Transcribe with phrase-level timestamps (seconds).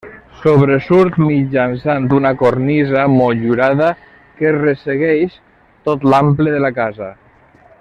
[0.43, 3.91] Sobresurt mitjançant una cornisa motllurada
[4.41, 5.37] que ressegueix
[5.91, 7.13] tot l'ample de la casa.